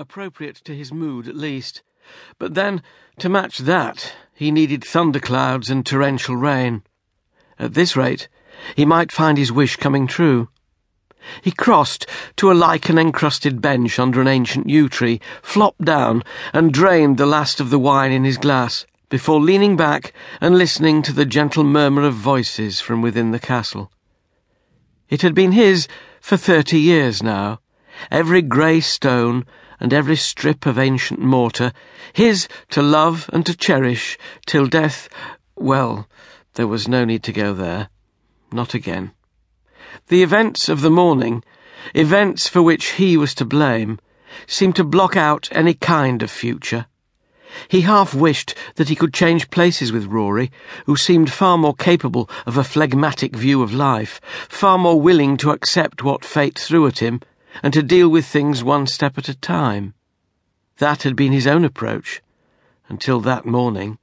[0.00, 1.82] appropriate to his mood at least.
[2.38, 2.82] But then,
[3.18, 6.82] to match that, he needed thunderclouds and torrential rain.
[7.58, 8.28] At this rate,
[8.74, 10.48] he might find his wish coming true.
[11.42, 16.24] He crossed to a lichen encrusted bench under an ancient yew tree, flopped down,
[16.54, 21.02] and drained the last of the wine in his glass, before leaning back and listening
[21.02, 23.92] to the gentle murmur of voices from within the castle.
[25.10, 25.88] It had been his
[26.22, 27.60] for thirty years now,
[28.10, 29.44] every grey stone
[29.80, 31.72] and every strip of ancient mortar,
[32.12, 35.08] his to love and to cherish till death.
[35.56, 36.06] Well,
[36.54, 37.88] there was no need to go there.
[38.52, 39.12] Not again.
[40.08, 41.42] The events of the morning,
[41.94, 43.98] events for which he was to blame,
[44.46, 46.86] seemed to block out any kind of future.
[47.66, 50.52] He half wished that he could change places with Rory,
[50.86, 55.50] who seemed far more capable of a phlegmatic view of life, far more willing to
[55.50, 57.20] accept what fate threw at him,
[57.62, 59.94] and to deal with things one step at a time.
[60.78, 62.22] That had been his own approach,
[62.88, 63.98] until that morning.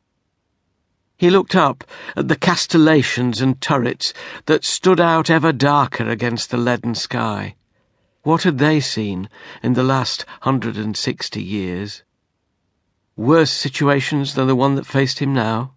[1.18, 1.84] He looked up
[2.16, 4.14] at the castellations and turrets
[4.46, 7.56] that stood out ever darker against the leaden sky.
[8.22, 9.30] What had they seen
[9.64, 12.04] in the last hundred and sixty years?
[13.16, 15.74] Worse situations than the one that faced him now?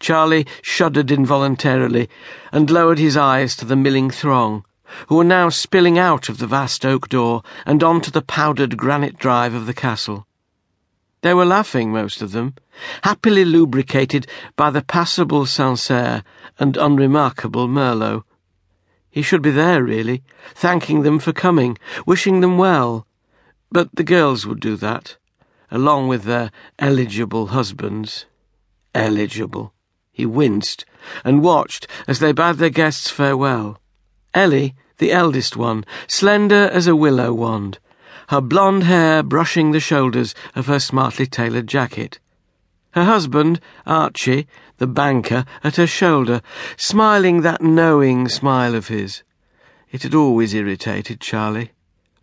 [0.00, 2.08] Charlie shuddered involuntarily
[2.50, 4.64] and lowered his eyes to the milling throng,
[5.08, 9.18] who were now spilling out of the vast oak door and onto the powdered granite
[9.18, 10.26] drive of the castle.
[11.22, 12.54] They were laughing, most of them,
[13.02, 16.22] happily lubricated by the passable Sancerre
[16.58, 18.24] and unremarkable Merlot.
[19.10, 20.22] He should be there, really,
[20.54, 23.06] thanking them for coming, wishing them well.
[23.70, 25.16] But the girls would do that,
[25.70, 28.26] along with their eligible husbands.
[28.94, 29.74] Eligible.
[30.12, 30.84] He winced
[31.24, 33.79] and watched as they bade their guests farewell.
[34.32, 37.78] Ellie, the eldest one, slender as a willow wand,
[38.28, 42.20] her blonde hair brushing the shoulders of her smartly tailored jacket.
[42.92, 44.46] Her husband, Archie,
[44.78, 46.42] the banker, at her shoulder,
[46.76, 49.24] smiling that knowing smile of his.
[49.90, 51.72] It had always irritated Charlie.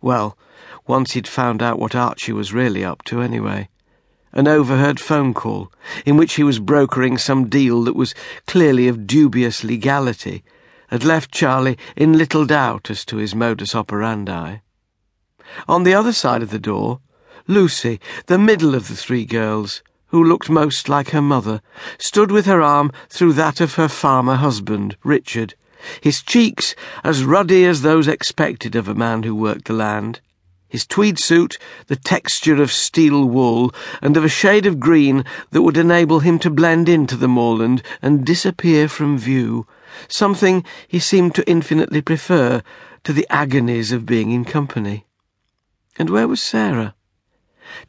[0.00, 0.38] Well,
[0.86, 3.68] once he'd found out what Archie was really up to, anyway.
[4.32, 5.70] An overheard phone call,
[6.06, 8.14] in which he was brokering some deal that was
[8.46, 10.42] clearly of dubious legality,
[10.88, 14.58] had left Charlie in little doubt as to his modus operandi.
[15.66, 17.00] On the other side of the door,
[17.46, 21.62] Lucy, the middle of the three girls, who looked most like her mother,
[21.98, 25.54] stood with her arm through that of her farmer husband, Richard,
[26.00, 26.74] his cheeks
[27.04, 30.20] as ruddy as those expected of a man who worked the land,
[30.68, 31.56] his tweed suit
[31.86, 36.38] the texture of steel wool and of a shade of green that would enable him
[36.38, 39.66] to blend into the moorland and disappear from view,
[40.08, 42.62] something he seemed to infinitely prefer
[43.04, 45.06] to the agonies of being in company.
[45.98, 46.94] And where was Sarah?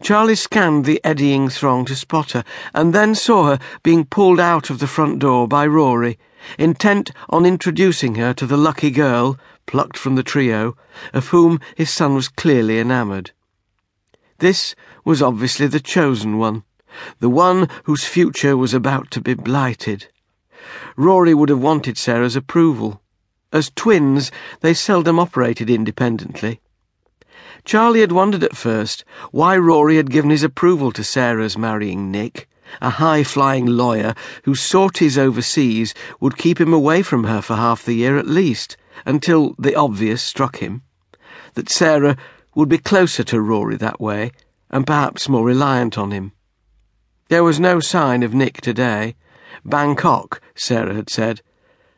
[0.02, 2.44] Charlie scanned the eddying throng to spot her,
[2.74, 6.18] and then saw her being pulled out of the front door by Rory,
[6.58, 10.76] intent on introducing her to the lucky girl, plucked from the trio,
[11.14, 13.32] of whom his son was clearly enamoured.
[14.40, 16.64] This was obviously the chosen one,
[17.20, 20.08] the one whose future was about to be blighted.
[20.96, 23.02] Rory would have wanted Sarah's approval.
[23.52, 24.32] As twins,
[24.62, 26.60] they seldom operated independently.
[27.66, 32.48] Charlie had wondered at first why Rory had given his approval to Sarah's marrying Nick,
[32.82, 37.84] a high flying lawyer whose sorties overseas would keep him away from her for half
[37.84, 40.84] the year at least, until the obvious struck him
[41.54, 42.18] that Sarah
[42.56, 44.32] would be closer to Rory that way,
[44.70, 46.32] and perhaps more reliant on him.
[47.30, 49.16] There was no sign of Nick today.
[49.66, 51.42] Bangkok, Sarah had said,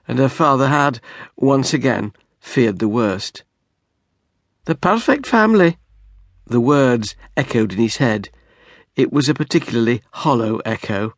[0.07, 0.99] and her father had,
[1.35, 3.43] once again, feared the worst.
[4.65, 5.77] The perfect family.
[6.45, 8.29] The words echoed in his head.
[8.95, 11.13] It was a particularly hollow echo.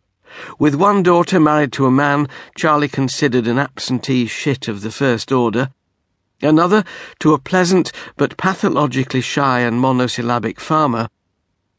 [0.57, 5.31] With one daughter married to a man Charlie considered an absentee shit of the first
[5.31, 5.71] order,
[6.41, 6.83] another
[7.19, 11.09] to a pleasant but pathologically shy and monosyllabic farmer,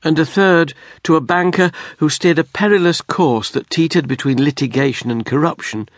[0.05, 5.11] and a third to a banker who steered a perilous course that teetered between litigation
[5.11, 5.89] and corruption,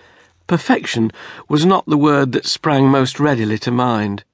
[0.47, 1.11] perfection
[1.49, 4.25] was not the word that sprang most readily to mind.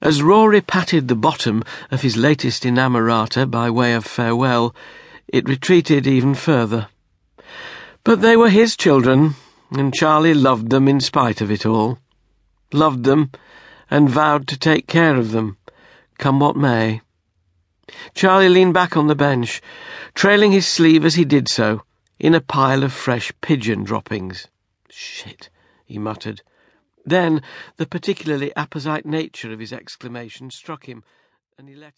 [0.00, 4.74] As Rory patted the bottom of his latest inamorata by way of farewell,
[5.28, 6.88] it retreated even further.
[8.02, 9.34] But they were his children,
[9.70, 11.98] and Charlie loved them in spite of it all.
[12.72, 13.30] Loved them,
[13.90, 15.58] and vowed to take care of them,
[16.18, 17.02] come what may.
[18.14, 19.60] Charlie leaned back on the bench,
[20.14, 21.82] trailing his sleeve as he did so,
[22.18, 24.46] in a pile of fresh pigeon droppings.
[24.88, 25.48] Shit,
[25.84, 26.42] he muttered.
[27.04, 27.42] Then
[27.76, 31.02] the particularly apposite nature of his exclamation struck him,
[31.58, 31.88] and he let